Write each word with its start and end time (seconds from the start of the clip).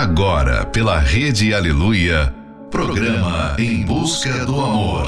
Agora, 0.00 0.64
pela 0.64 0.98
Rede 0.98 1.52
Aleluia, 1.52 2.34
programa 2.70 3.54
Em 3.58 3.84
Busca 3.84 4.46
do 4.46 4.58
Amor. 4.58 5.06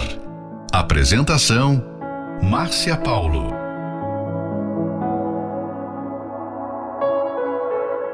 Apresentação: 0.71 1.82
Márcia 2.42 2.94
Paulo. 2.98 3.54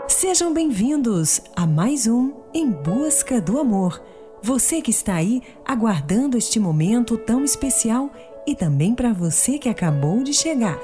Sejam 0.06 0.54
bem-vindos 0.54 1.40
a 1.56 1.66
mais 1.66 2.06
um 2.06 2.32
Em 2.54 2.70
Busca 2.70 3.40
do 3.40 3.58
Amor. 3.58 4.00
Você 4.40 4.80
que 4.80 4.92
está 4.92 5.16
aí 5.16 5.42
aguardando 5.66 6.38
este 6.38 6.60
momento 6.60 7.18
tão 7.18 7.44
especial 7.44 8.08
e 8.46 8.54
também 8.54 8.94
para 8.94 9.12
você 9.12 9.58
que 9.58 9.68
acabou 9.68 10.22
de 10.22 10.32
chegar. 10.32 10.78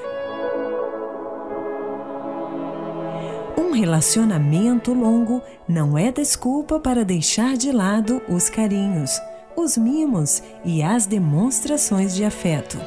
Relacionamento 3.75 4.93
longo 4.93 5.41
não 5.67 5.97
é 5.97 6.11
desculpa 6.11 6.79
para 6.79 7.03
deixar 7.03 7.57
de 7.57 7.71
lado 7.71 8.21
os 8.27 8.49
carinhos, 8.49 9.21
os 9.55 9.77
mimos 9.77 10.41
e 10.63 10.81
as 10.81 11.05
demonstrações 11.05 12.15
de 12.15 12.23
afeto. 12.23 12.79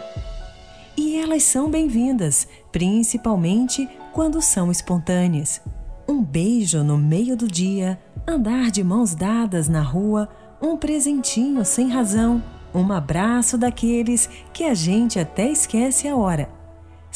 E 0.97 1.17
elas 1.17 1.45
são 1.45 1.71
bem-vindas, 1.71 2.49
principalmente 2.73 3.89
quando 4.13 4.41
são 4.43 4.71
espontâneas. 4.71 5.61
Um 6.09 6.23
beijo 6.23 6.83
no 6.83 6.97
meio 6.97 7.37
do 7.37 7.47
dia, 7.47 8.01
andar 8.27 8.71
de 8.71 8.83
mãos 8.83 9.15
dadas 9.15 9.69
na 9.69 9.83
rua, 9.83 10.29
um 10.61 10.77
presentinho 10.77 11.65
sem 11.65 11.89
razão, 11.91 12.43
um 12.75 12.91
abraço 12.91 13.59
daqueles 13.59 14.29
que 14.53 14.65
a 14.65 14.75
gente 14.75 15.19
até 15.19 15.51
esquece 15.51 16.09
a 16.09 16.17
hora 16.17 16.58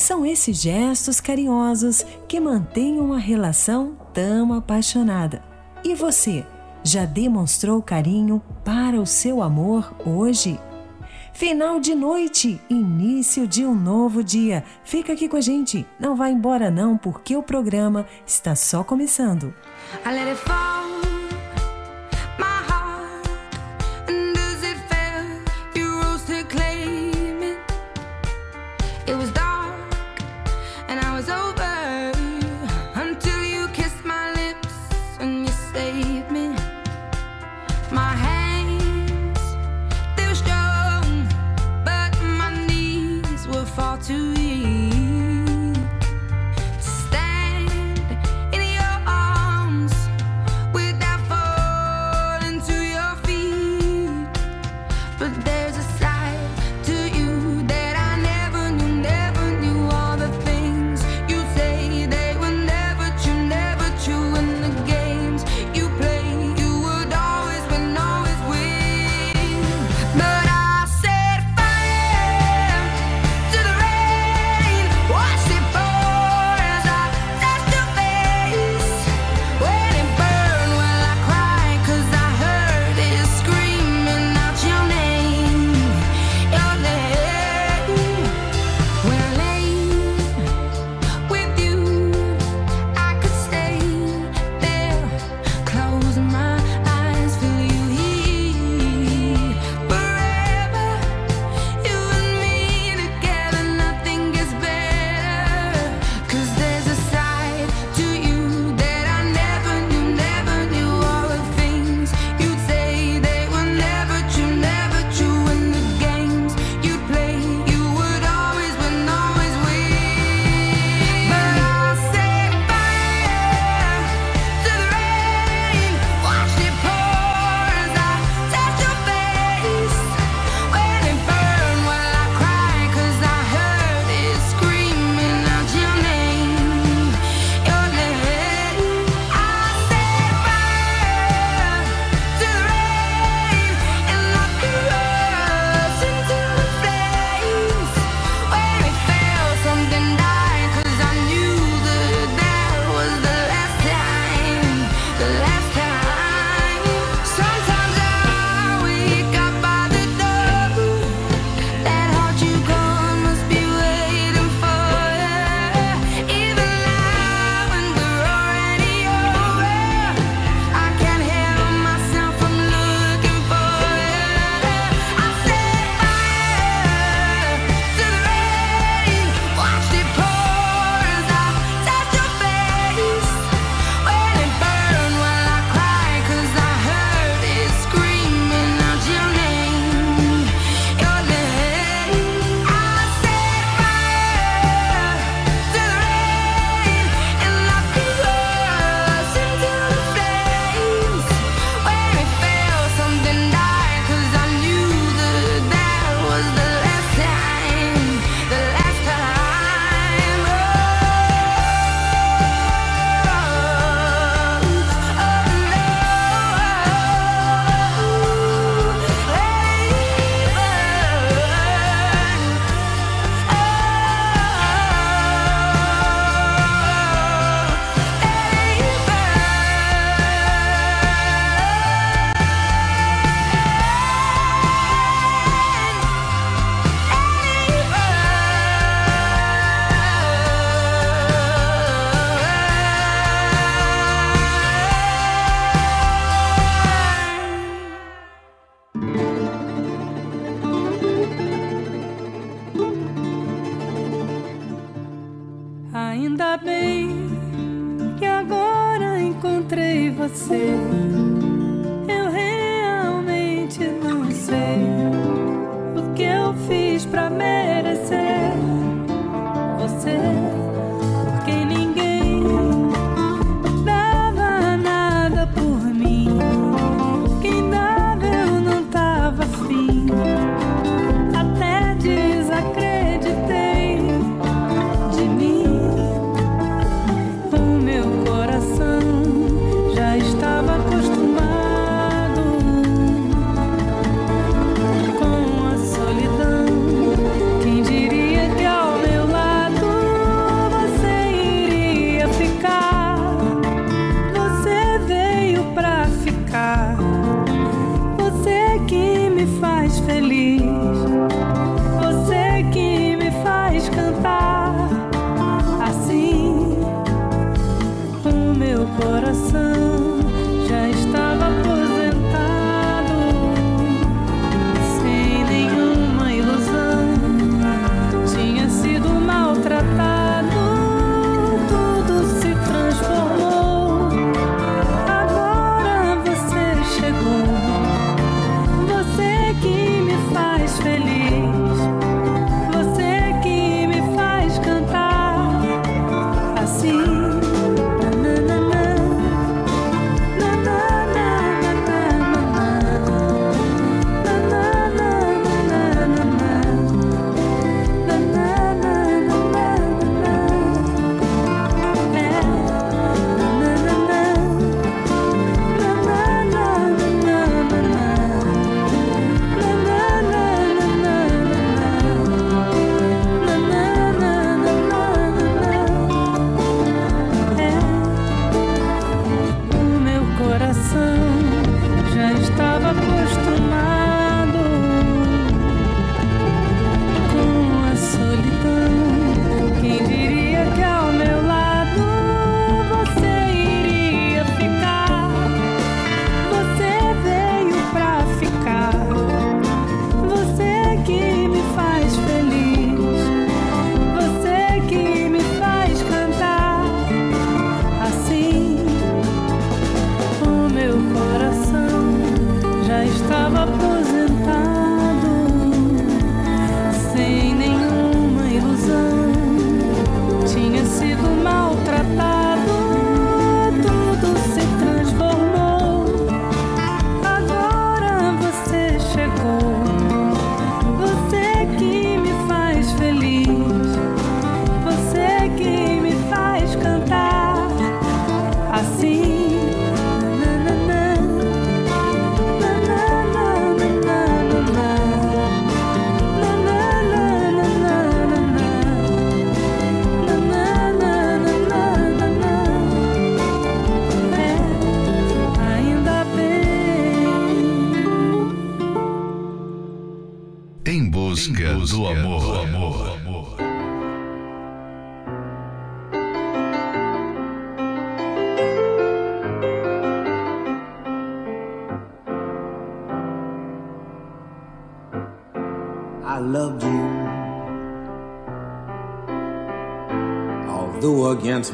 são 0.02 0.26
esses 0.26 0.60
gestos 0.60 1.20
carinhosos 1.20 2.04
que 2.26 2.40
mantêm 2.40 2.98
uma 2.98 3.18
relação 3.18 3.96
tão 4.12 4.52
apaixonada. 4.52 5.42
E 5.84 5.94
você, 5.94 6.44
já 6.82 7.04
demonstrou 7.04 7.80
carinho 7.80 8.42
para 8.64 9.00
o 9.00 9.06
seu 9.06 9.42
amor 9.42 9.94
hoje? 10.04 10.58
Final 11.32 11.80
de 11.80 11.94
noite, 11.94 12.60
início 12.68 13.46
de 13.46 13.64
um 13.64 13.74
novo 13.74 14.22
dia. 14.22 14.64
Fica 14.84 15.12
aqui 15.12 15.28
com 15.28 15.36
a 15.36 15.40
gente, 15.40 15.86
não 15.98 16.14
vá 16.14 16.28
embora 16.28 16.70
não, 16.70 16.96
porque 16.98 17.36
o 17.36 17.42
programa 17.42 18.06
está 18.26 18.54
só 18.54 18.84
começando. 18.84 19.54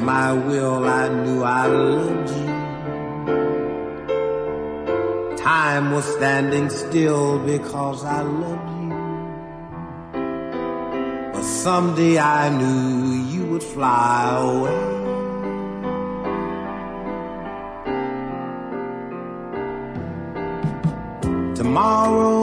My 0.09 0.33
will, 0.33 0.83
I 1.01 1.03
knew 1.21 1.39
I 1.43 1.63
loved 1.67 2.29
you. 2.37 2.47
Time 5.37 5.85
was 5.95 6.05
standing 6.17 6.67
still 6.83 7.37
because 7.53 7.99
I 8.17 8.21
loved 8.43 8.69
you. 8.81 8.91
But 11.33 11.45
someday 11.65 12.15
I 12.17 12.43
knew 12.59 12.87
you 13.33 13.43
would 13.51 13.65
fly 13.73 14.19
away. 14.47 14.81
Tomorrow, 21.59 22.39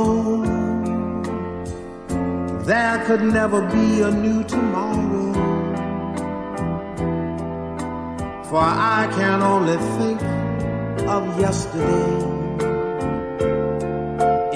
there 2.70 2.96
could 3.06 3.24
never 3.38 3.60
be 3.76 3.86
a 4.08 4.10
new 4.24 4.40
tomorrow. 4.54 5.15
For 8.56 8.62
I 8.62 9.06
can 9.12 9.42
only 9.42 9.76
think 9.98 10.18
of 11.06 11.38
yesterday 11.38 12.16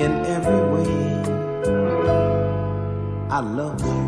in 0.02 0.12
every 0.24 0.62
way. 0.72 0.94
I 3.28 3.40
love 3.40 3.78
you. 3.90 4.02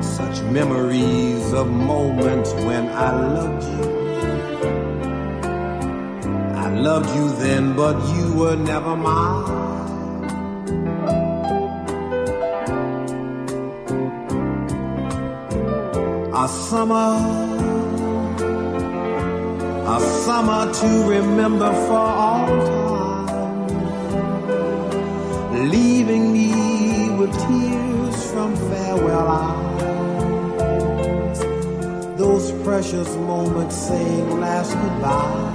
Such 0.00 0.40
memories 0.58 1.52
of 1.52 1.66
moments 1.66 2.52
when 2.52 2.86
I 2.90 3.10
loved 3.36 3.64
you. 3.74 3.88
I 6.64 6.68
loved 6.88 7.10
you 7.16 7.28
then, 7.42 7.74
but 7.74 7.96
you 8.14 8.34
were 8.34 8.54
never 8.54 8.94
mine. 8.94 9.57
A 16.48 16.50
summer, 16.50 17.12
a 19.86 20.00
summer 20.24 20.72
to 20.72 20.88
remember 21.06 21.70
for 21.86 22.06
all 22.26 22.46
time, 22.46 23.68
leaving 25.70 26.32
me 26.32 27.10
with 27.18 27.32
tears 27.46 28.30
from 28.32 28.56
farewell 28.70 29.28
eyes. 29.28 31.38
Those 32.16 32.50
precious 32.64 33.14
moments 33.16 33.76
saying 33.76 34.40
last 34.40 34.72
goodbye. 34.72 35.48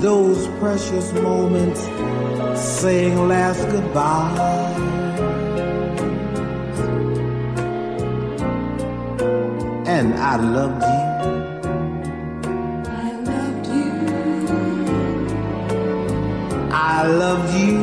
those 0.00 0.48
precious 0.58 1.12
moments 1.12 1.80
saying 2.58 3.28
last 3.28 3.68
goodbye. 3.68 4.34
And 9.86 10.14
I 10.14 10.36
loved 10.36 10.82
you. 10.82 11.00
I 12.90 13.12
loved 13.30 13.66
you. 13.66 13.92
I 16.72 17.06
loved 17.06 17.54
you. 17.60 17.78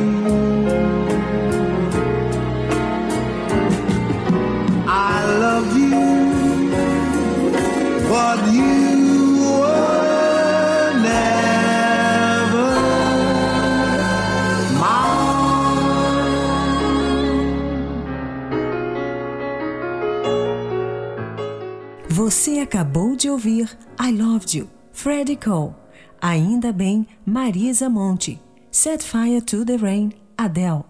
I 4.88 5.24
loved 5.44 5.76
you. 5.76 6.00
But 8.08 8.52
you. 8.52 8.77
Acabou 22.60 23.14
de 23.14 23.30
ouvir 23.30 23.78
I 24.00 24.10
Loved 24.10 24.58
You, 24.58 24.68
Freddie 24.92 25.36
Cole. 25.36 25.74
Ainda 26.20 26.72
bem, 26.72 27.06
Marisa 27.24 27.88
Monte. 27.88 28.40
Set 28.70 29.02
Fire 29.02 29.40
to 29.40 29.64
the 29.64 29.76
Rain, 29.76 30.12
Adele. 30.36 30.84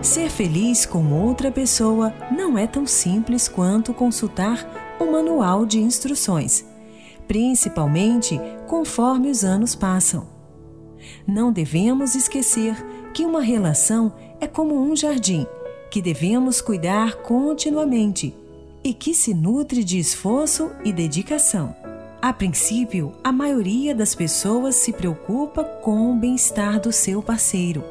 Ser 0.00 0.30
feliz 0.30 0.86
com 0.86 1.12
outra 1.12 1.50
pessoa 1.50 2.14
não 2.30 2.56
é 2.56 2.66
tão 2.66 2.86
simples 2.86 3.48
quanto 3.48 3.92
consultar 3.92 4.64
um 5.00 5.10
manual 5.10 5.66
de 5.66 5.80
instruções, 5.80 6.64
principalmente 7.26 8.40
conforme 8.66 9.28
os 9.28 9.44
anos 9.44 9.74
passam. 9.74 10.28
Não 11.26 11.52
devemos 11.52 12.14
esquecer 12.14 12.76
que 13.12 13.26
uma 13.26 13.42
relação 13.42 14.14
é 14.40 14.46
como 14.46 14.80
um 14.80 14.94
jardim 14.94 15.46
que 15.96 16.02
devemos 16.02 16.60
cuidar 16.60 17.22
continuamente 17.22 18.36
e 18.84 18.92
que 18.92 19.14
se 19.14 19.32
nutre 19.32 19.82
de 19.82 19.98
esforço 19.98 20.70
e 20.84 20.92
dedicação. 20.92 21.74
A 22.20 22.34
princípio, 22.34 23.14
a 23.24 23.32
maioria 23.32 23.94
das 23.94 24.14
pessoas 24.14 24.74
se 24.74 24.92
preocupa 24.92 25.64
com 25.64 26.12
o 26.12 26.16
bem-estar 26.16 26.78
do 26.78 26.92
seu 26.92 27.22
parceiro. 27.22 27.82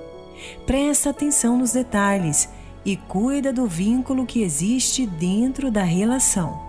Presta 0.67 1.09
atenção 1.09 1.57
nos 1.57 1.71
detalhes 1.71 2.47
e 2.85 2.95
cuida 2.95 3.51
do 3.51 3.65
vínculo 3.65 4.27
que 4.27 4.43
existe 4.43 5.07
dentro 5.07 5.71
da 5.71 5.81
relação. 5.81 6.61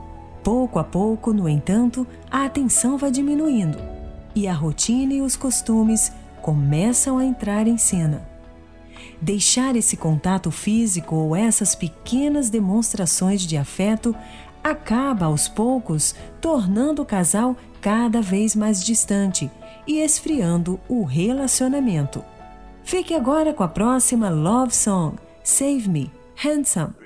Pouco 0.43 0.79
a 0.79 0.85
pouco, 0.85 1.35
no 1.35 1.47
entanto, 1.47 2.07
a 2.31 2.47
atenção 2.47 2.97
vai 2.97 3.11
diminuindo 3.11 3.77
e 4.35 4.49
a 4.49 4.55
rotina 4.55 5.13
e 5.13 5.21
os 5.21 5.37
costumes 5.37 6.11
começam 6.41 7.19
a 7.19 7.25
entrar 7.27 7.67
em 7.67 7.77
cena. 7.77 8.36
Deixar 9.21 9.77
esse 9.77 9.97
contato 9.97 10.51
físico 10.51 11.15
ou 11.17 11.35
essas 11.35 11.75
pequenas 11.75 12.51
demonstrações 12.51 13.43
de 13.43 13.57
afeto 13.57 14.15
acaba 14.63 15.27
aos 15.27 15.49
poucos 15.49 16.15
tornando 16.41 17.03
o 17.03 17.07
casal 17.07 17.57
cada 17.81 18.21
vez 18.21 18.55
mais 18.55 18.85
distante 18.85 19.51
e 19.87 20.01
esfriando 20.01 20.79
o 20.89 21.05
relacionamento. 21.05 22.25
Fique 22.83 23.15
agora 23.15 23.53
com 23.53 23.63
a 23.63 23.69
próxima 23.69 24.29
Love 24.29 24.75
Song, 24.75 25.17
Save 25.43 25.89
Me, 25.89 26.11
Handsome. 26.45 27.06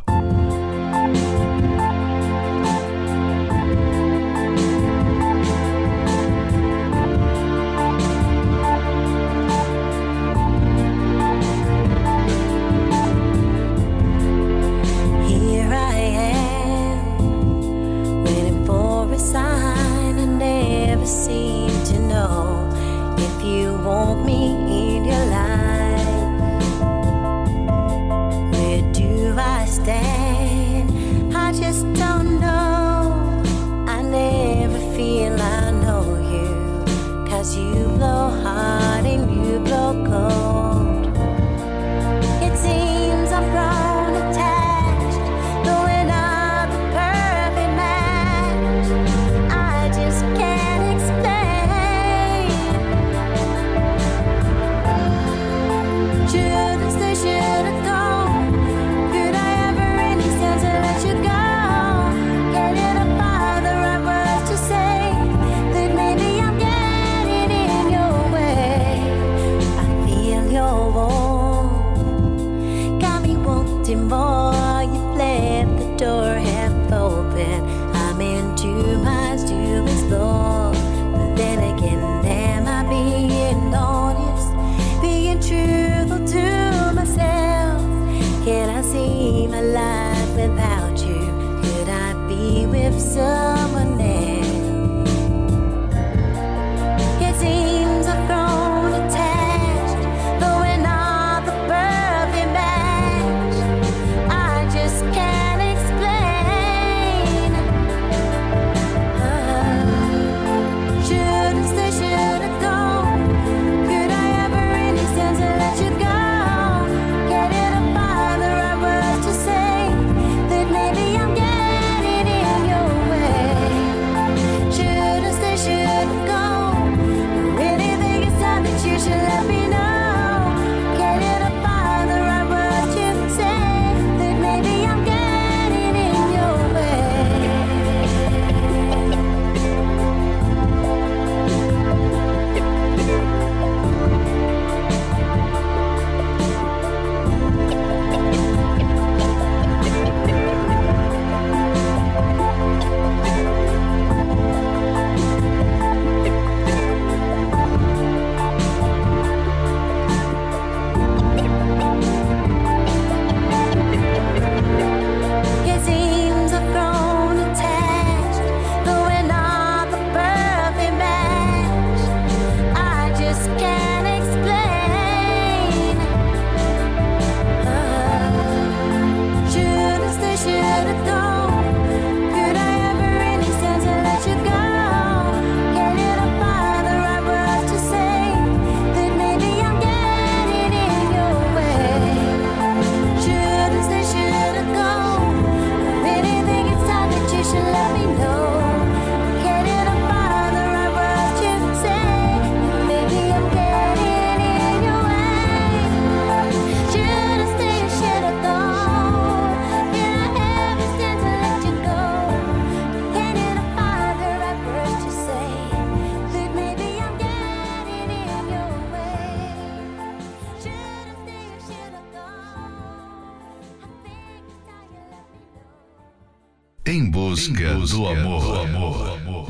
Do 226.99 228.05
amor. 228.05 228.41
Do 228.41 228.59
amor. 228.59 229.47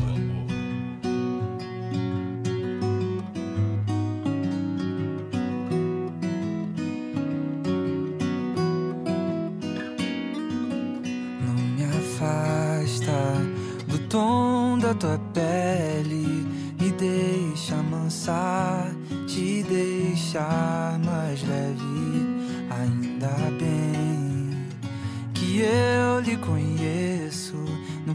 Não 11.42 11.56
me 11.76 11.84
afasta 11.84 13.12
do 13.88 13.98
tom 14.08 14.78
da 14.78 14.94
tua 14.94 15.18
pele 15.34 16.46
e 16.80 16.92
deixa 16.92 17.74
amansar, 17.74 18.94
te 19.26 19.64
deixar 19.64 20.81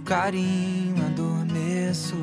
carinho 0.07 1.05
adormeço 1.05 2.15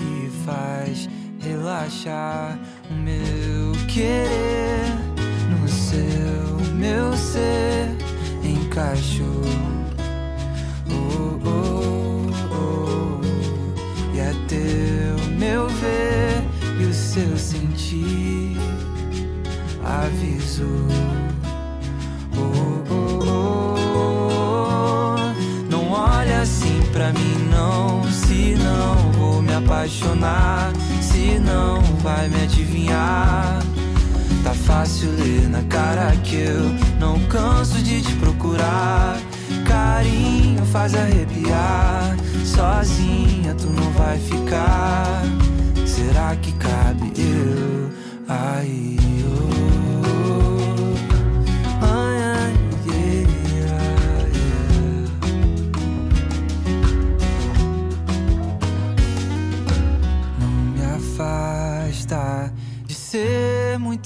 e 0.00 0.30
faz 0.46 1.08
relaxar 1.38 2.58
o 2.90 2.94
meu 2.94 3.72
querer 3.86 4.96
no 5.50 5.68
seu, 5.68 6.74
meu 6.74 7.12
ser 7.14 7.94
encaixou. 8.42 9.11
Se 31.00 31.38
não 31.38 31.82
vai 32.02 32.28
me 32.28 32.42
adivinhar. 32.42 33.62
Tá 34.44 34.54
fácil 34.54 35.10
ler 35.12 35.48
na 35.48 35.62
cara 35.62 36.14
que 36.24 36.36
eu 36.36 36.62
não 36.98 37.18
canso 37.26 37.82
de 37.82 38.02
te 38.02 38.12
procurar. 38.16 39.18
Carinho 39.66 40.64
faz 40.66 40.94
arrepiar. 40.94 42.16
Sozinha 42.44 43.54
tu 43.54 43.68
não 43.68 43.90
vai 43.92 44.18
ficar. 44.18 45.22
Será 45.86 46.36
que 46.36 46.52
cabe 46.52 47.12
eu 47.16 47.90
aí? 48.28 49.01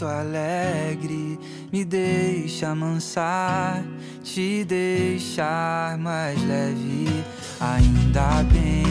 Alegre, 0.06 1.38
me 1.72 1.84
deixa 1.84 2.68
amansar, 2.68 3.82
te 4.22 4.64
deixar 4.64 5.98
mais 5.98 6.40
leve. 6.46 7.24
Ainda 7.60 8.42
bem 8.52 8.84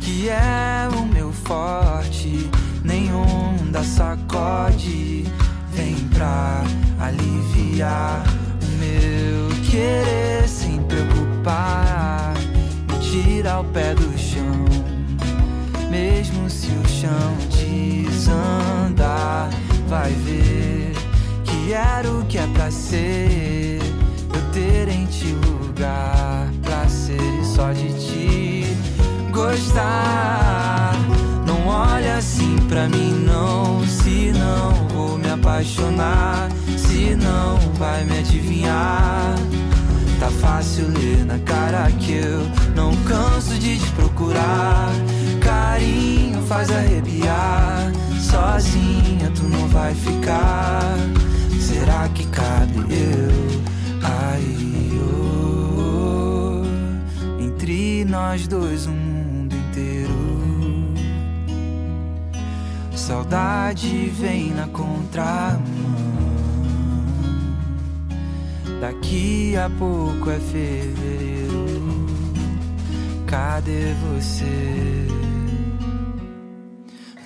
que 0.00 0.28
é 0.28 0.88
o 0.94 1.06
meu 1.06 1.32
forte, 1.32 2.50
nenhum 2.84 3.70
da 3.70 3.82
sacode 3.82 5.24
vem 5.72 5.94
pra 6.08 6.62
aliviar 6.98 8.22
o 8.62 8.66
meu 8.78 9.48
querer 9.70 10.48
sem 10.48 10.82
preocupar, 10.82 12.34
me 12.88 12.98
tira 12.98 13.60
o 13.60 13.64
pé 13.64 13.94
do 13.94 14.09
vai 19.90 20.12
ver 20.12 20.92
que 21.42 21.72
era 21.72 22.08
o 22.08 22.24
que 22.26 22.38
é 22.38 22.46
pra 22.54 22.70
ser. 22.70 23.80
Eu 24.32 24.52
ter 24.52 24.88
em 24.88 25.04
ti 25.06 25.36
lugar 25.44 26.48
pra 26.62 26.88
ser 26.88 27.20
e 27.20 27.44
só 27.44 27.72
de 27.72 27.92
ti 27.94 28.76
gostar. 29.32 30.92
Não 31.44 31.66
olha 31.66 32.18
assim 32.18 32.56
pra 32.68 32.88
mim, 32.88 33.24
não. 33.26 33.84
Se 33.84 34.32
não 34.32 34.86
vou 34.94 35.18
me 35.18 35.28
apaixonar, 35.28 36.48
se 36.78 37.16
não 37.16 37.58
vai 37.74 38.04
me 38.04 38.20
adivinhar. 38.20 39.34
Tá 40.20 40.30
fácil 40.30 40.86
ler 40.86 41.24
na 41.24 41.38
cara 41.40 41.90
que 41.98 42.12
eu 42.12 42.42
não 42.76 42.94
canso 43.02 43.58
de 43.58 43.76
te 43.76 43.90
procurar. 43.90 44.88
Carinho 45.40 46.40
faz 46.46 46.70
arrepiar 46.70 47.99
sozinha 48.30 49.30
tu 49.34 49.42
não 49.44 49.66
vai 49.68 49.94
ficar. 49.94 50.96
Será 51.60 52.08
que 52.10 52.26
cabe 52.28 52.78
eu 52.78 53.60
aí? 54.02 55.00
Oh, 55.78 56.62
entre 57.42 58.04
nós 58.04 58.46
dois, 58.46 58.86
um 58.86 58.92
mundo 58.92 59.54
inteiro. 59.54 60.10
Saudade 62.94 64.12
vem 64.20 64.50
na 64.50 64.68
contramão. 64.68 65.60
Daqui 68.80 69.56
a 69.56 69.68
pouco 69.78 70.30
é 70.30 70.38
fevereiro. 70.38 71.66
Cadê 73.26 73.94
você? 73.94 75.19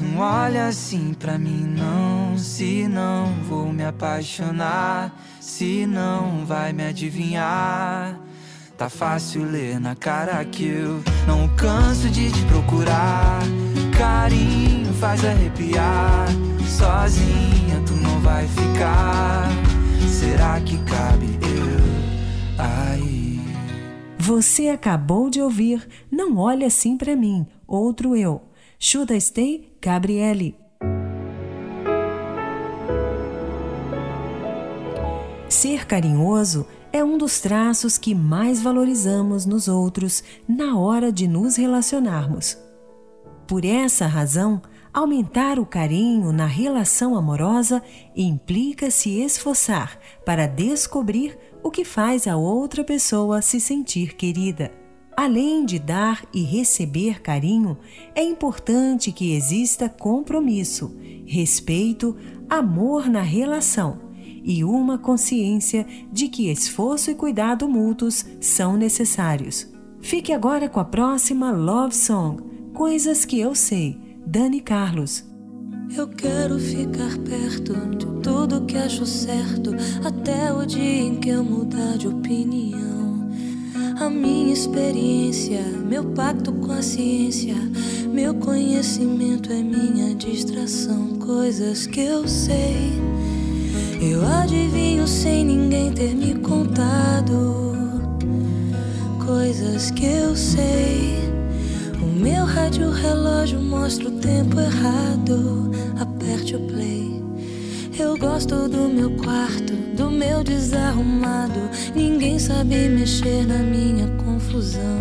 Não 0.00 0.18
olha 0.18 0.66
assim 0.66 1.14
pra 1.14 1.38
mim, 1.38 1.64
não. 1.64 2.36
Se 2.36 2.88
não 2.88 3.26
vou 3.48 3.72
me 3.72 3.84
apaixonar, 3.84 5.14
se 5.40 5.86
não 5.86 6.44
vai 6.44 6.72
me 6.72 6.86
adivinhar. 6.86 8.18
Tá 8.76 8.88
fácil 8.88 9.44
ler 9.44 9.78
na 9.78 9.94
cara 9.94 10.44
que 10.44 10.66
eu 10.66 11.00
não 11.28 11.48
canso 11.56 12.10
de 12.10 12.32
te 12.32 12.44
procurar. 12.46 13.40
Carinho 13.96 14.92
faz 14.94 15.24
arrepiar. 15.24 16.26
Sozinha 16.66 17.80
tu 17.86 17.92
não 17.94 18.20
vai 18.20 18.48
ficar. 18.48 19.48
Será 20.08 20.60
que 20.60 20.76
cabe 20.84 21.38
eu 21.42 22.64
aí? 22.64 23.40
Você 24.18 24.68
acabou 24.68 25.30
de 25.30 25.40
ouvir 25.40 25.86
Não 26.10 26.36
Olhe 26.36 26.64
Assim 26.64 26.96
Pra 26.96 27.14
Mim, 27.14 27.46
outro 27.68 28.16
eu. 28.16 28.42
Should 28.78 29.14
I 29.14 29.20
Stay? 29.20 29.73
Gabriele. 29.84 30.56
Ser 35.46 35.86
carinhoso 35.86 36.66
é 36.90 37.04
um 37.04 37.18
dos 37.18 37.38
traços 37.38 37.98
que 37.98 38.14
mais 38.14 38.62
valorizamos 38.62 39.44
nos 39.44 39.68
outros 39.68 40.24
na 40.48 40.78
hora 40.78 41.12
de 41.12 41.28
nos 41.28 41.56
relacionarmos. 41.56 42.56
Por 43.46 43.62
essa 43.62 44.06
razão, 44.06 44.62
aumentar 44.90 45.58
o 45.58 45.66
carinho 45.66 46.32
na 46.32 46.46
relação 46.46 47.14
amorosa 47.14 47.82
implica 48.16 48.90
se 48.90 49.20
esforçar 49.20 49.98
para 50.24 50.46
descobrir 50.46 51.36
o 51.62 51.70
que 51.70 51.84
faz 51.84 52.26
a 52.26 52.38
outra 52.38 52.82
pessoa 52.82 53.42
se 53.42 53.60
sentir 53.60 54.14
querida. 54.14 54.83
Além 55.16 55.64
de 55.64 55.78
dar 55.78 56.24
e 56.34 56.42
receber 56.42 57.22
carinho, 57.22 57.78
é 58.14 58.22
importante 58.22 59.12
que 59.12 59.32
exista 59.32 59.88
compromisso, 59.88 60.94
respeito, 61.24 62.16
amor 62.48 63.08
na 63.08 63.22
relação 63.22 63.98
e 64.44 64.62
uma 64.62 64.98
consciência 64.98 65.86
de 66.12 66.28
que 66.28 66.50
esforço 66.50 67.10
e 67.10 67.14
cuidado 67.14 67.68
mútuos 67.68 68.26
são 68.40 68.76
necessários. 68.76 69.72
Fique 70.00 70.32
agora 70.32 70.68
com 70.68 70.80
a 70.80 70.84
próxima 70.84 71.50
Love 71.50 71.94
Song, 71.94 72.42
Coisas 72.74 73.24
que 73.24 73.40
Eu 73.40 73.54
Sei, 73.54 73.98
Dani 74.26 74.60
Carlos. 74.60 75.24
Eu 75.96 76.08
quero 76.08 76.58
ficar 76.58 77.16
perto 77.18 77.72
de 77.96 78.06
tudo 78.20 78.66
que 78.66 78.76
acho 78.76 79.06
certo, 79.06 79.70
até 80.04 80.52
o 80.52 80.66
dia 80.66 81.02
em 81.02 81.16
que 81.16 81.28
eu 81.28 81.44
mudar 81.44 81.96
de 81.96 82.08
opinião 82.08 83.03
a 83.96 84.10
minha 84.10 84.52
experiência, 84.52 85.60
meu 85.62 86.04
pacto 86.04 86.52
com 86.52 86.72
a 86.72 86.82
ciência, 86.82 87.54
meu 88.12 88.34
conhecimento 88.34 89.52
é 89.52 89.62
minha 89.62 90.14
distração, 90.14 91.18
coisas 91.18 91.86
que 91.86 92.00
eu 92.00 92.26
sei. 92.26 92.92
Eu 94.00 94.26
adivinho 94.26 95.06
sem 95.06 95.44
ninguém 95.44 95.92
ter 95.92 96.14
me 96.14 96.34
contado, 96.34 97.72
coisas 99.24 99.90
que 99.90 100.06
eu 100.06 100.34
sei. 100.34 101.14
O 102.02 102.06
meu 102.06 102.44
rádio 102.44 102.90
relógio 102.90 103.60
mostra 103.60 104.08
o 104.08 104.18
tempo 104.18 104.58
errado. 104.60 105.70
Aperte 105.98 106.56
o 106.56 106.60
play. 106.66 107.03
Eu 107.96 108.18
gosto 108.18 108.68
do 108.68 108.88
meu 108.88 109.08
quarto, 109.10 109.72
do 109.96 110.10
meu 110.10 110.42
desarrumado. 110.42 111.60
Ninguém 111.94 112.40
sabe 112.40 112.88
mexer 112.88 113.46
na 113.46 113.58
minha 113.58 114.08
confusão. 114.24 115.00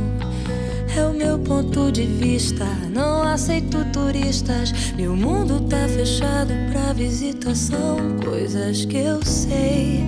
É 0.95 1.03
o 1.03 1.11
meu 1.11 1.39
ponto 1.39 1.91
de 1.91 2.05
vista, 2.05 2.65
não 2.93 3.23
aceito 3.23 3.83
turistas. 3.91 4.71
Meu 4.95 5.15
mundo 5.15 5.59
tá 5.67 5.87
fechado 5.87 6.53
pra 6.71 6.93
visitação. 6.93 7.97
Coisas 8.23 8.85
que 8.85 8.97
eu 8.97 9.25
sei. 9.25 10.03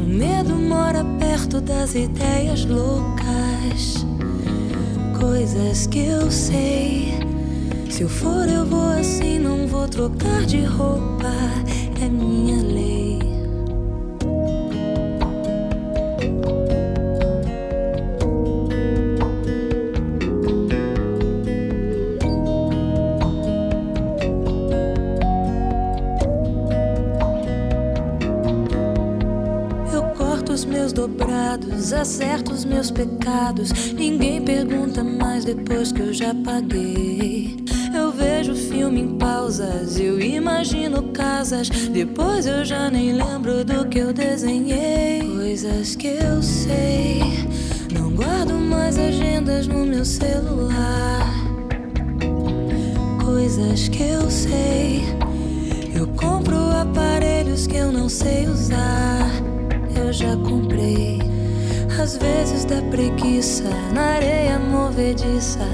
O 0.00 0.02
medo 0.02 0.54
mora 0.54 1.04
perto 1.18 1.60
das 1.60 1.94
ideias 1.94 2.64
loucas. 2.64 4.06
Coisas 5.20 5.86
que 5.88 6.06
eu 6.06 6.30
sei. 6.30 7.12
Se 7.90 8.00
eu 8.00 8.08
for, 8.08 8.48
eu 8.48 8.64
vou 8.64 8.92
assim, 8.98 9.38
não 9.38 9.66
vou 9.66 9.86
trocar 9.86 10.46
de 10.46 10.64
roupa 10.64 11.12
é 12.02 12.08
minha 12.08 12.60
lei. 12.62 13.18
Eu 29.92 30.02
corto 30.16 30.52
os 30.52 30.64
meus 30.64 30.92
dobrados, 30.92 31.92
acerto 31.92 32.52
os 32.52 32.64
meus 32.64 32.90
pecados. 32.90 33.92
Ninguém 33.92 34.42
pergunta 34.42 35.04
mais 35.04 35.44
depois 35.44 35.92
que 35.92 36.00
eu 36.00 36.12
já 36.12 36.34
paguei. 36.34 37.41
Filme 38.82 39.02
em 39.02 39.16
pausas, 39.16 39.96
eu 40.00 40.20
imagino 40.20 41.04
casas. 41.12 41.68
Depois 41.68 42.46
eu 42.46 42.64
já 42.64 42.90
nem 42.90 43.12
lembro 43.12 43.64
do 43.64 43.86
que 43.86 44.00
eu 44.00 44.12
desenhei. 44.12 45.20
Coisas 45.36 45.94
que 45.94 46.08
eu 46.08 46.42
sei. 46.42 47.20
Não 47.94 48.10
guardo 48.10 48.54
mais 48.54 48.98
agendas 48.98 49.68
no 49.68 49.86
meu 49.86 50.04
celular. 50.04 51.32
Coisas 53.24 53.88
que 53.88 54.02
eu 54.02 54.28
sei. 54.28 55.04
Eu 55.94 56.08
compro 56.16 56.56
aparelhos 56.56 57.68
que 57.68 57.76
eu 57.76 57.92
não 57.92 58.08
sei 58.08 58.48
usar. 58.48 59.30
Eu 59.96 60.12
já 60.12 60.36
comprei. 60.38 61.31
Às 62.02 62.16
vezes 62.16 62.64
dá 62.64 62.82
preguiça 62.90 63.62
na 63.94 64.16
areia 64.16 64.58
movediça. 64.58 65.64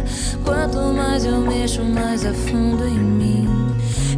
Quanto 0.44 0.76
mais 0.92 1.24
eu 1.24 1.40
mexo, 1.40 1.82
mais 1.82 2.22
afundo 2.26 2.86
em 2.86 2.98
mim. 2.98 3.48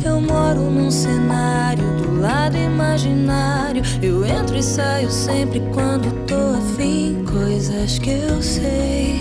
Eu 0.05 0.20
moro 0.20 0.62
num 0.62 0.90
cenário 0.90 1.85
do 1.99 2.20
lado 2.20 2.57
imaginário. 2.57 3.83
Eu 4.03 4.25
entro 4.25 4.57
e 4.57 4.62
saio 4.62 5.09
sempre 5.09 5.61
quando 5.73 6.11
tô 6.27 6.59
afim. 6.59 7.25
Coisas 7.25 8.01
que 8.01 8.11
eu 8.11 8.42
sei. 8.42 9.20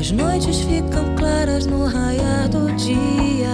As 0.00 0.10
noites 0.10 0.58
ficam 0.60 1.14
claras 1.16 1.66
no 1.66 1.84
raiar 1.84 2.48
do 2.48 2.72
dia. 2.76 3.50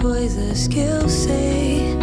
Coisas 0.00 0.66
que 0.66 0.80
eu 0.80 1.08
sei. 1.08 1.96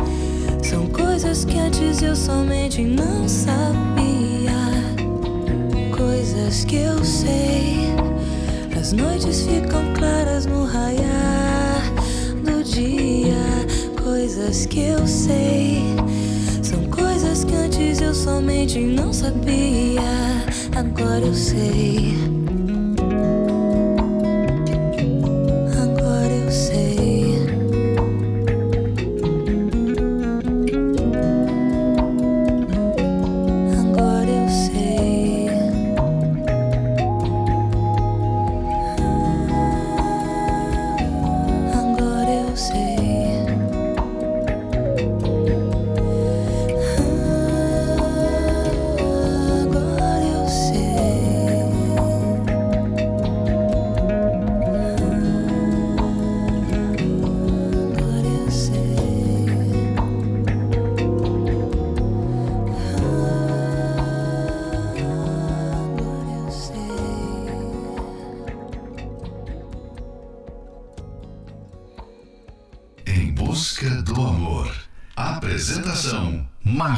São 0.64 0.88
coisas 0.88 1.44
que 1.44 1.60
antes 1.60 2.02
eu 2.02 2.16
somente 2.16 2.82
não 2.82 3.28
sabia. 3.28 4.19
Coisas 6.50 6.66
que 6.66 6.78
eu 6.78 7.06
sei. 7.06 7.78
As 8.76 8.92
noites 8.92 9.42
ficam 9.42 9.94
claras 9.94 10.48
no 10.48 10.66
raiar 10.66 11.94
do 12.44 12.64
dia. 12.64 13.36
Coisas 14.04 14.66
que 14.66 14.80
eu 14.80 15.06
sei. 15.06 15.84
São 16.64 16.86
coisas 16.86 17.44
que 17.44 17.54
antes 17.54 18.02
eu 18.02 18.16
somente 18.16 18.80
não 18.80 19.14
sabia. 19.14 20.02
Agora 20.76 21.24
eu 21.24 21.36
sei. 21.36 22.39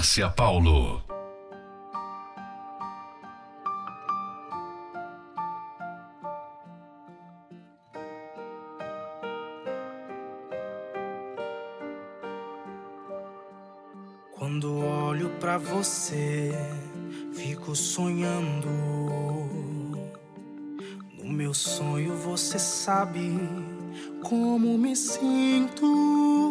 Márcia 0.02 0.30
Paulo. 0.30 1.00
Quando 14.32 14.76
olho 14.80 15.30
para 15.40 15.60
você, 15.60 16.52
fico 17.34 17.76
sonhando. 17.76 18.68
No 21.16 21.32
meu 21.32 21.54
sonho 21.54 22.16
você 22.16 22.58
sabe 22.58 23.40
como 24.24 24.80
me 24.80 24.96
sinto. 24.96 26.51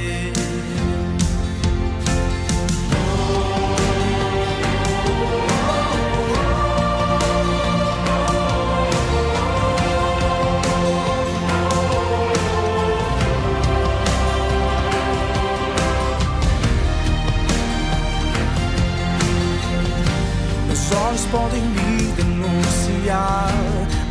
Olhos 21.11 21.25
podem 21.25 21.61
me 21.61 22.11
denunciar. 22.13 23.51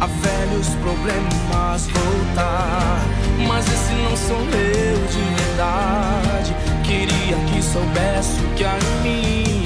A 0.00 0.06
velhos 0.06 0.68
problemas 0.76 1.86
voltar. 1.86 3.02
Mas 3.46 3.66
esse 3.66 3.92
não 3.94 4.16
sou 4.16 4.38
eu 4.38 5.06
de 5.06 5.42
verdade. 5.42 6.56
Queria 6.84 7.36
que 7.46 7.62
soubesse 7.62 8.40
o 8.40 8.54
que 8.54 8.64
há 8.64 8.76
em 8.78 9.02
mim 9.02 9.59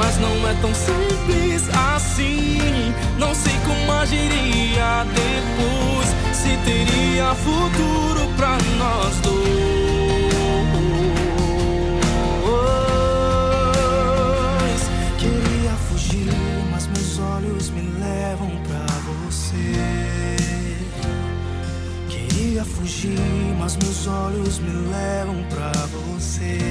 mas 0.00 0.18
não 0.18 0.48
é 0.48 0.54
tão 0.62 0.72
simples 0.74 1.68
assim. 1.94 2.94
Não 3.18 3.34
sei 3.34 3.52
como 3.66 3.92
agiria 3.92 5.04
depois, 5.04 6.08
se 6.34 6.56
teria 6.64 7.34
futuro 7.34 8.26
pra 8.34 8.56
nós 8.78 9.16
dois. 9.20 9.60
Queria 15.18 15.72
fugir, 15.90 16.32
mas 16.72 16.86
meus 16.86 17.18
olhos 17.18 17.68
me 17.68 17.82
levam 18.00 18.50
pra 18.66 18.86
você. 19.28 20.36
Queria 22.08 22.64
fugir, 22.64 23.54
mas 23.58 23.76
meus 23.76 24.06
olhos 24.06 24.58
me 24.60 24.72
levam 24.90 25.44
pra 25.50 25.72
você. 25.88 26.70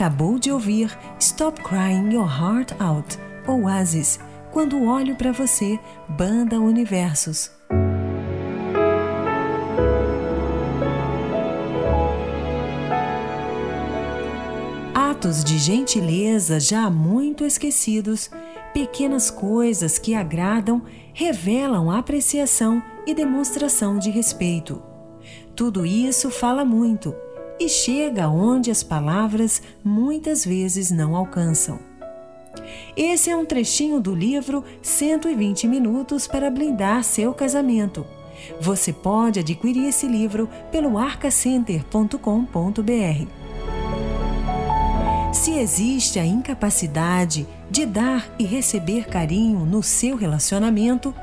acabou 0.00 0.38
de 0.38 0.50
ouvir 0.50 0.98
Stop 1.18 1.62
Crying 1.62 2.14
Your 2.14 2.26
Heart 2.26 2.72
Out, 2.80 3.18
Oasis, 3.46 4.18
Quando 4.50 4.82
Olho 4.82 5.14
para 5.14 5.30
Você, 5.30 5.78
Banda 6.08 6.58
Universos. 6.58 7.50
Atos 14.94 15.44
de 15.44 15.58
gentileza 15.58 16.58
já 16.58 16.88
muito 16.88 17.44
esquecidos, 17.44 18.30
pequenas 18.72 19.30
coisas 19.30 19.98
que 19.98 20.14
agradam, 20.14 20.82
revelam 21.12 21.90
apreciação 21.90 22.82
e 23.06 23.12
demonstração 23.12 23.98
de 23.98 24.08
respeito. 24.08 24.82
Tudo 25.54 25.84
isso 25.84 26.30
fala 26.30 26.64
muito 26.64 27.14
e 27.60 27.68
chega 27.68 28.26
onde 28.26 28.70
as 28.70 28.82
palavras 28.82 29.60
muitas 29.84 30.42
vezes 30.42 30.90
não 30.90 31.14
alcançam. 31.14 31.78
Esse 32.96 33.30
é 33.30 33.36
um 33.36 33.44
trechinho 33.44 34.00
do 34.00 34.14
livro 34.14 34.64
120 34.82 35.68
Minutos 35.68 36.26
para 36.26 36.50
Blindar 36.50 37.04
Seu 37.04 37.34
Casamento. 37.34 38.06
Você 38.58 38.94
pode 38.94 39.40
adquirir 39.40 39.88
esse 39.88 40.08
livro 40.08 40.48
pelo 40.72 40.96
arcacenter.com.br. 40.96 43.26
Se 45.32 45.52
existe 45.52 46.18
a 46.18 46.24
incapacidade 46.24 47.46
de 47.70 47.84
dar 47.84 48.26
e 48.38 48.44
receber 48.44 49.06
carinho 49.06 49.66
no 49.66 49.82
seu 49.82 50.16
relacionamento, 50.16 51.14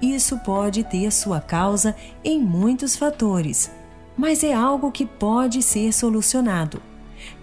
isso 0.00 0.38
pode 0.40 0.84
ter 0.84 1.10
sua 1.10 1.40
causa 1.40 1.96
em 2.22 2.38
muitos 2.38 2.94
fatores 2.94 3.70
mas 4.16 4.42
é 4.42 4.52
algo 4.52 4.90
que 4.90 5.04
pode 5.04 5.62
ser 5.62 5.92
solucionado. 5.92 6.80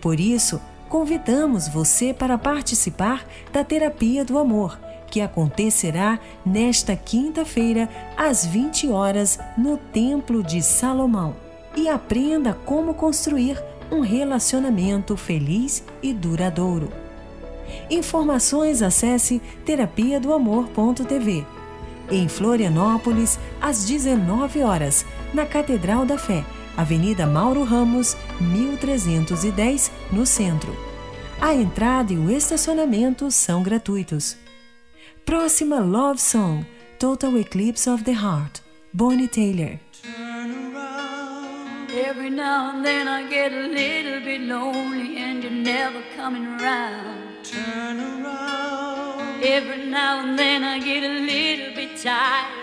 Por 0.01 0.19
isso, 0.19 0.59
convidamos 0.89 1.67
você 1.67 2.13
para 2.13 2.37
participar 2.37 3.25
da 3.51 3.63
Terapia 3.63 4.25
do 4.25 4.37
Amor, 4.37 4.79
que 5.07 5.21
acontecerá 5.21 6.19
nesta 6.45 6.95
quinta-feira, 6.95 7.87
às 8.17 8.45
20 8.45 8.89
horas, 8.89 9.39
no 9.57 9.77
Templo 9.77 10.41
de 10.41 10.61
Salomão. 10.61 11.35
E 11.75 11.89
aprenda 11.89 12.57
como 12.65 12.93
construir 12.93 13.61
um 13.91 14.01
relacionamento 14.01 15.15
feliz 15.17 15.83
e 16.01 16.13
duradouro. 16.13 16.89
Informações 17.89 18.81
acesse 18.81 19.41
terapia 19.65 20.19
do 20.19 20.33
amor.tv. 20.33 21.45
Em 22.11 22.27
Florianópolis, 22.27 23.39
às 23.61 23.85
19 23.85 24.61
horas, 24.61 25.05
na 25.33 25.45
Catedral 25.45 26.05
da 26.05 26.17
Fé 26.17 26.43
Avenida 26.75 27.27
Mauro 27.27 27.63
Ramos, 27.63 28.17
1310, 28.39 29.91
no 30.11 30.25
centro. 30.25 30.75
A 31.39 31.53
entrada 31.53 32.13
e 32.13 32.17
o 32.17 32.29
estacionamento 32.31 33.29
são 33.29 33.61
gratuitos. 33.61 34.37
Próxima 35.25 35.79
Love 35.79 36.19
Song: 36.19 36.65
Total 36.97 37.37
Eclipse 37.37 37.89
of 37.89 38.03
the 38.03 38.13
Heart, 38.13 38.61
Bonnie 38.91 39.27
Taylor. 39.27 39.79
Every 41.95 42.31
now 42.31 42.71
and 42.71 42.83
then 42.83 43.07
I 43.07 43.27
get 43.29 43.53
a 43.53 43.67
little 43.67 44.21
bit 44.21 44.41
lonely 44.41 45.17
and 45.17 45.43
you're 45.43 45.51
never 45.51 46.01
coming 46.15 46.45
around. 46.45 47.43
Turn 47.43 47.99
around. 47.99 49.43
Every 49.43 49.85
now 49.89 50.21
and 50.23 50.37
then 50.37 50.63
I 50.63 50.79
get 50.79 51.03
a 51.03 51.19
little 51.19 51.75
bit 51.75 52.01
tired 52.01 52.62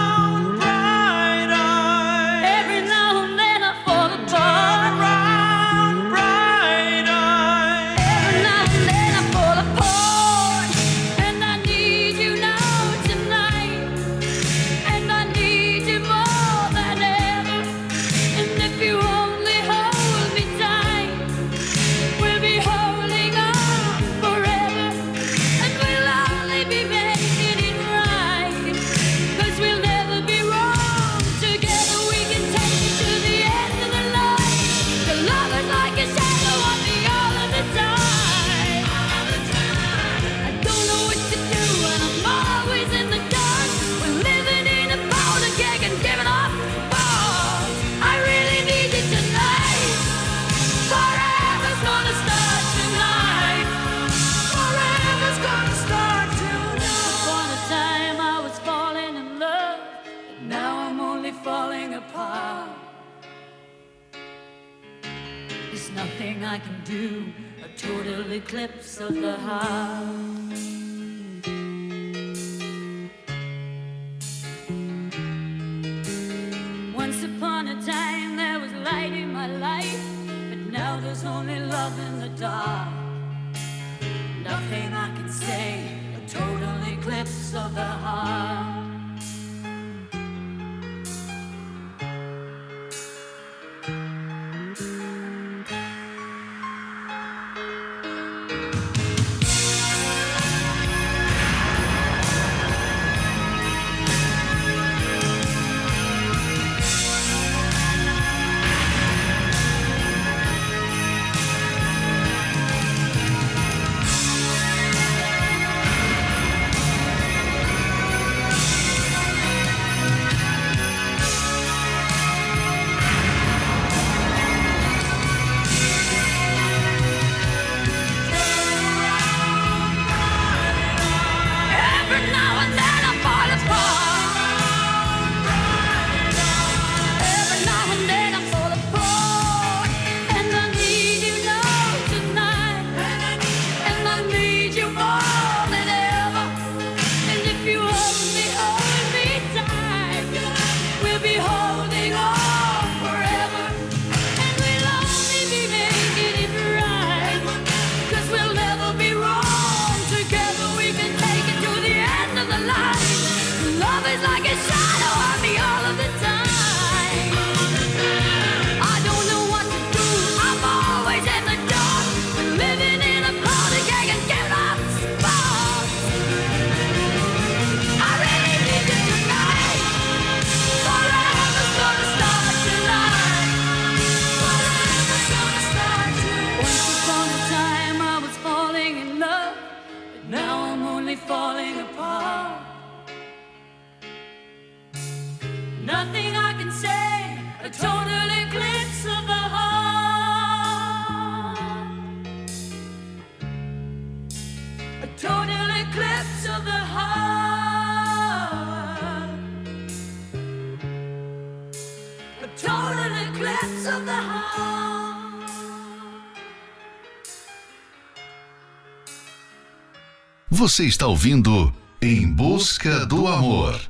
Você 220.61 220.85
está 220.85 221.07
ouvindo 221.07 221.73
Em 221.99 222.31
Busca 222.31 223.03
do 223.07 223.25
Amor. 223.25 223.81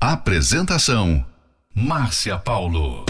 Apresentação: 0.00 1.22
Márcia 1.74 2.38
Paulo. 2.38 3.04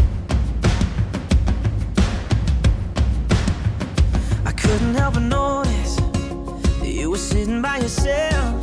I 4.45 4.51
couldn't 4.51 4.97
help 4.97 5.15
but 5.15 5.23
notice 5.23 5.97
you 6.83 7.09
were 7.09 7.17
sitting 7.17 7.62
by 7.62 7.79
yourself. 7.79 8.61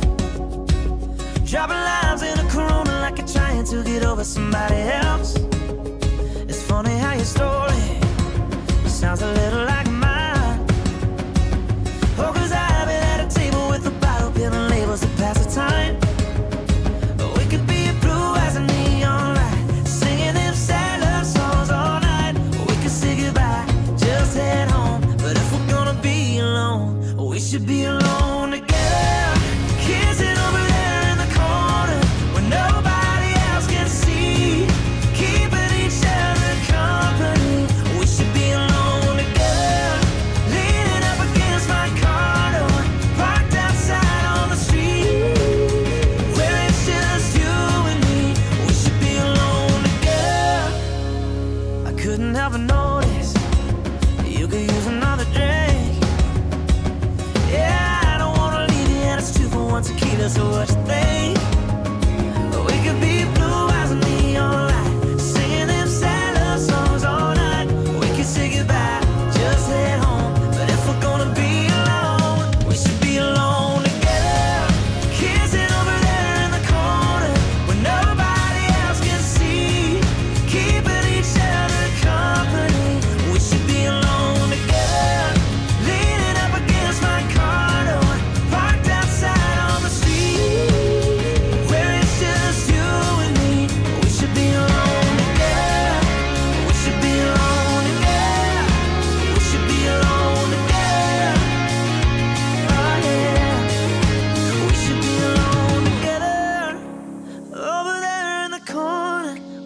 Dropping 1.46 1.82
lines 1.82 2.20
in 2.20 2.38
a 2.38 2.44
corona 2.50 3.00
like 3.00 3.22
you're 3.22 3.32
trying 3.32 3.64
to 3.64 3.82
get 3.82 4.04
over 4.04 4.22
somebody 4.22 4.82
else. 4.82 5.34
It's 6.46 6.60
funny 6.60 6.98
how 6.98 7.14
your 7.14 7.24
story 7.24 7.98
sounds 8.86 9.22
a 9.22 9.32
little 9.32 9.64
like. 9.64 9.81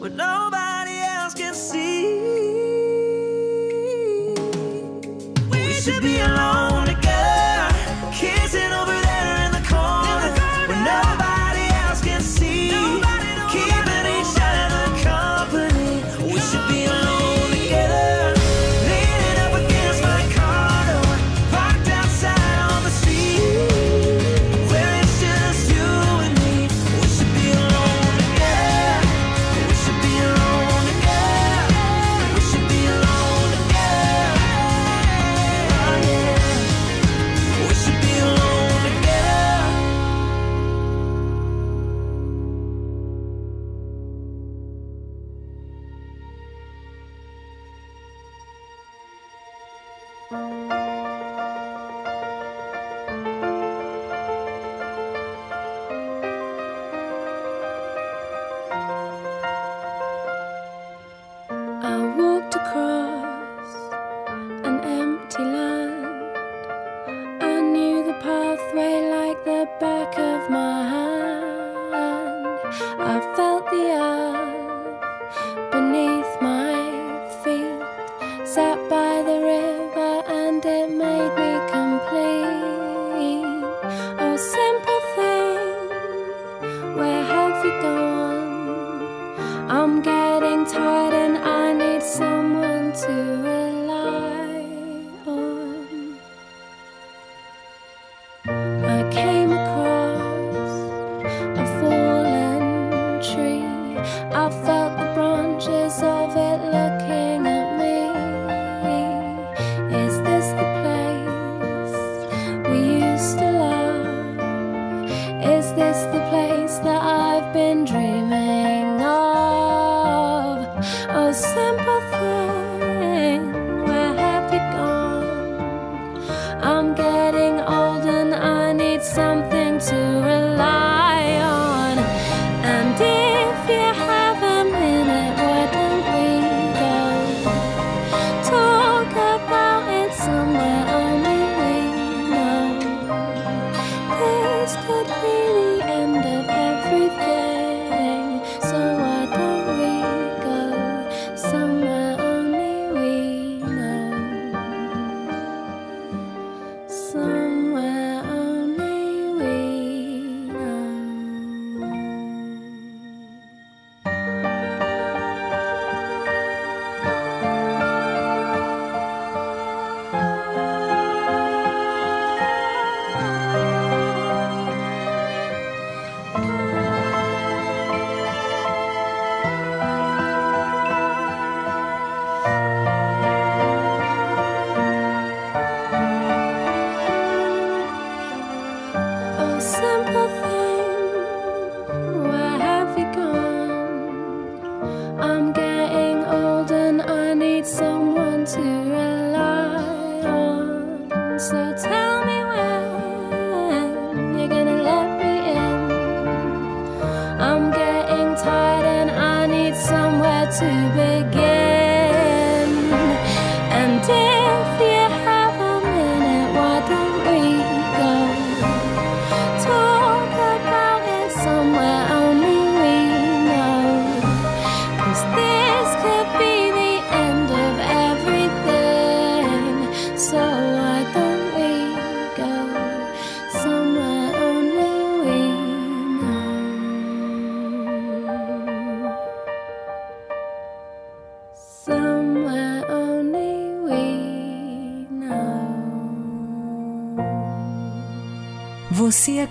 but 0.08 0.14
nobody 0.14 1.00
else 1.00 1.34
can 1.34 1.52
see. 1.52 2.20
We 5.50 5.72
should 5.72 6.00
be 6.00 6.20
alone. 6.20 6.65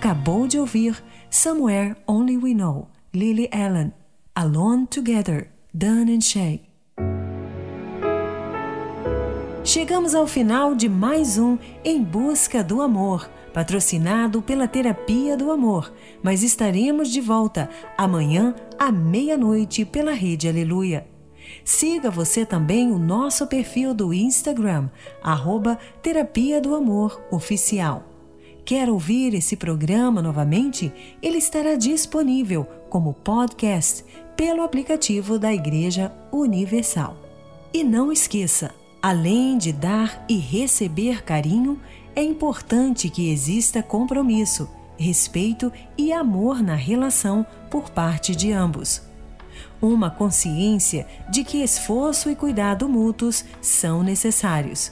Acabou 0.06 0.48
de 0.48 0.60
ouvir 0.60 1.04
Somewhere 1.32 1.96
Only 2.06 2.38
We 2.38 2.54
Know, 2.54 2.88
Lily 3.12 3.50
Allen, 3.52 3.92
Alone 4.36 4.86
Together, 4.86 5.50
Dan 5.74 6.06
and 6.16 6.22
Shay. 6.22 6.62
Chegamos 9.64 10.14
ao 10.14 10.28
final 10.28 10.76
de 10.76 10.88
mais 10.88 11.40
um 11.40 11.58
Em 11.84 12.04
Busca 12.04 12.64
do 12.64 12.84
Amor, 12.84 13.28
patrocinado 13.52 14.44
pela 14.44 14.68
Terapia 14.68 15.36
do 15.36 15.50
Amor, 15.50 15.92
mas 16.22 16.44
estaremos 16.44 17.10
de 17.10 17.20
volta 17.20 17.68
amanhã 17.98 18.54
à 18.78 18.92
meia-noite 18.92 19.86
pela 19.86 20.12
Rede 20.12 20.48
Aleluia. 20.48 21.08
Siga 21.64 22.12
você 22.12 22.46
também 22.46 22.92
o 22.92 23.00
nosso 23.00 23.48
perfil 23.48 23.92
do 23.92 24.14
Instagram, 24.14 24.88
arroba 25.24 25.80
Terapia 26.04 26.62
do 26.62 26.76
Amor 26.76 27.20
Oficial. 27.32 28.15
Quer 28.66 28.90
ouvir 28.90 29.36
esse 29.36 29.56
programa 29.56 30.24
novamente? 30.24 30.92
Ele 31.22 31.38
estará 31.38 31.76
disponível 31.76 32.68
como 32.90 33.14
podcast 33.14 34.04
pelo 34.36 34.64
aplicativo 34.64 35.38
da 35.38 35.54
Igreja 35.54 36.12
Universal. 36.32 37.16
E 37.72 37.84
não 37.84 38.12
esqueça, 38.12 38.74
além 39.00 39.60
de 39.60 39.72
dar 39.72 40.26
e 40.28 40.38
receber 40.38 41.24
carinho, 41.24 41.80
é 42.16 42.24
importante 42.24 43.08
que 43.08 43.30
exista 43.30 43.84
compromisso, 43.84 44.68
respeito 44.98 45.72
e 45.96 46.12
amor 46.12 46.64
na 46.64 46.76
relação 46.76 47.46
por 47.70 47.92
parte 47.92 48.36
de 48.36 48.52
ambos. 48.52 49.04
Uma 49.80 50.10
consciência 50.10 51.06
de 51.30 51.44
que 51.44 51.62
esforço 51.62 52.32
e 52.32 52.36
cuidado 52.36 52.90
mútuos 52.90 53.46
são 53.62 54.02
necessários. 54.02 54.92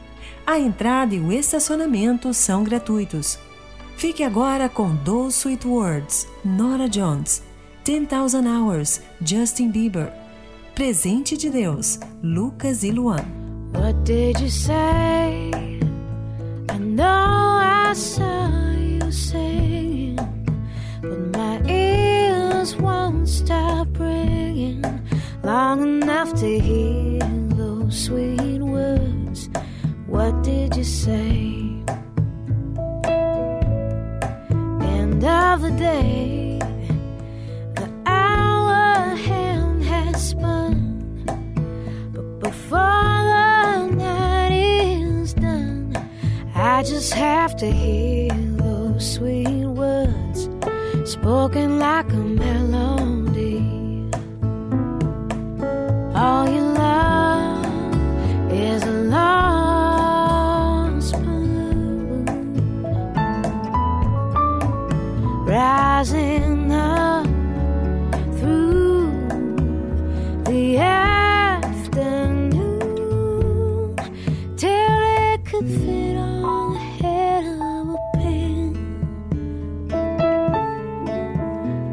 A 0.45 0.59
entrada 0.59 1.15
e 1.15 1.19
o 1.19 1.31
estacionamento 1.31 2.33
são 2.33 2.63
gratuitos. 2.63 3.39
Fique 3.95 4.23
agora 4.23 4.67
com 4.67 4.95
Those 4.97 5.37
Sweet 5.37 5.67
Words, 5.67 6.27
Nora 6.43 6.89
Jones, 6.89 7.43
10,000 7.85 8.47
Hours, 8.47 9.01
Justin 9.23 9.69
Bieber, 9.69 10.11
Presente 10.73 11.37
de 11.37 11.49
Deus, 11.49 11.99
Lucas 12.23 12.83
e 12.83 12.91
Luan. 12.91 13.23
What 13.73 13.93
did 14.03 14.39
you 14.41 14.49
say? 14.49 15.51
I 16.69 16.77
know 16.79 17.59
I 17.61 17.93
saw 17.93 18.49
you 18.75 19.11
saying, 19.11 20.15
but 21.01 21.37
my 21.37 21.61
ears 21.69 22.75
won't 22.75 23.29
stop 23.29 23.87
ringing 23.99 24.81
long 25.43 26.01
enough 26.01 26.33
to 26.39 26.59
hear 26.59 27.19
those 27.55 28.05
sweet 28.05 28.59
words. 28.59 28.70
What 30.21 30.43
did 30.43 30.75
you 30.75 30.83
say? 30.83 31.81
End 34.99 35.23
of 35.23 35.61
the 35.63 35.73
day, 35.79 36.59
the 37.73 37.89
hour 38.05 39.15
hand 39.15 39.83
has 39.83 40.29
spun. 40.29 41.25
But 42.13 42.39
before 42.39 43.17
the 43.33 43.87
night 43.95 44.51
is 44.51 45.33
done, 45.33 45.97
I 46.53 46.83
just 46.83 47.13
have 47.13 47.55
to 47.55 47.71
hear 47.71 48.29
those 48.57 49.15
sweet 49.15 49.65
words 49.65 50.47
spoken 51.03 51.79
like 51.79 52.13
a 52.13 52.23
melody. 52.43 53.57
All 56.13 56.47
you 56.47 56.70
rising 65.61 66.71
up 66.71 67.25
through 68.39 69.11
the 70.49 70.77
afternoon 70.77 71.85
till 74.57 74.97
it 75.29 75.45
could 75.45 75.67
fit 75.67 76.17
on 76.17 76.73
the 76.73 76.79
head 76.99 77.43
of 77.45 77.83
a 77.95 77.97
pin. 78.17 78.73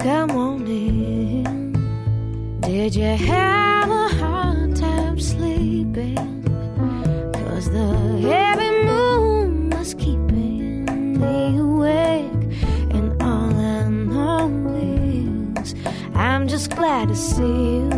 Come 0.00 0.30
on 0.30 0.66
in. 0.66 1.72
Did 2.62 2.94
you 2.94 3.16
have 3.28 3.67
glad 16.78 17.08
to 17.08 17.16
see 17.16 17.78
you 17.78 17.97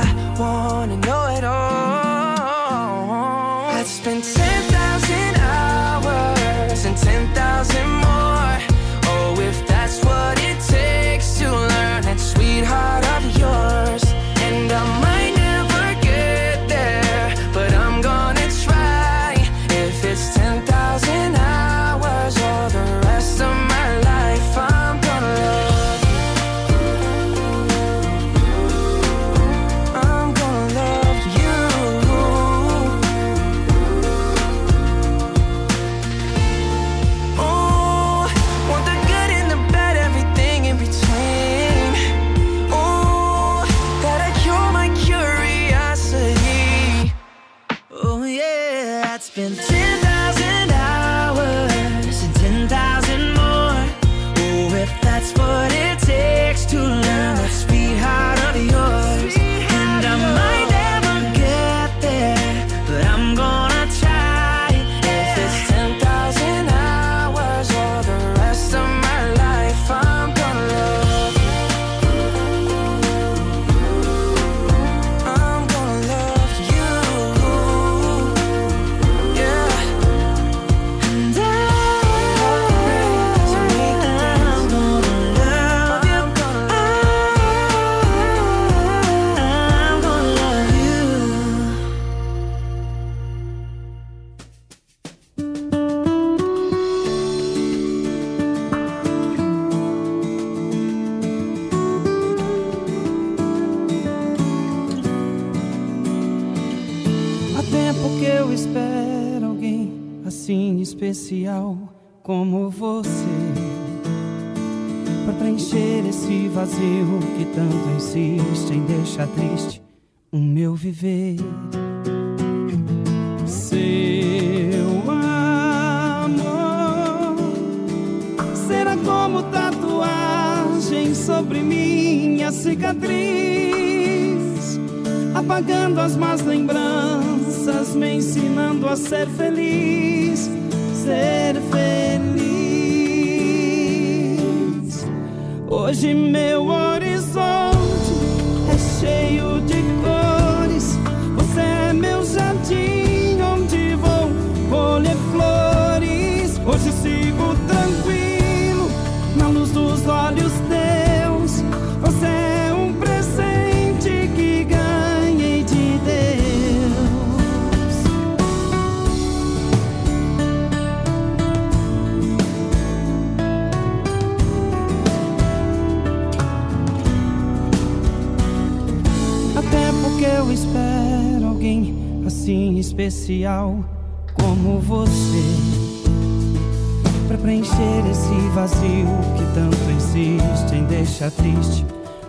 triste 190.41 190.75
em 190.75 190.85
deixar 190.85 191.31
triste 191.31 191.85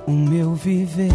o 0.06 0.12
meu 0.12 0.54
viver. 0.54 1.12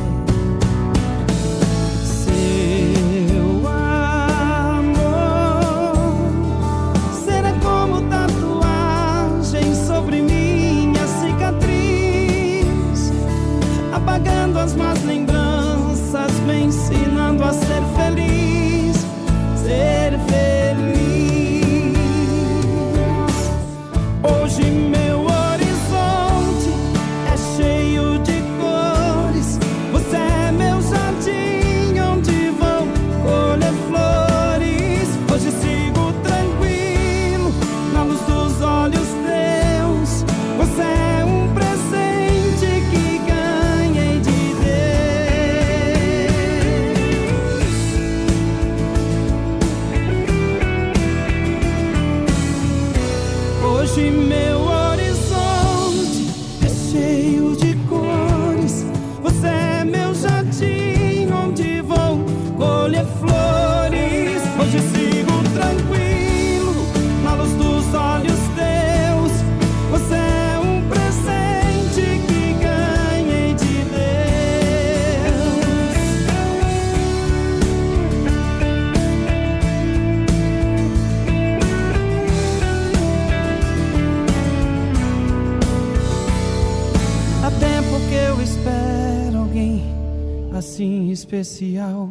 Especial 91.18 92.10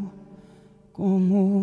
como. 0.92 1.55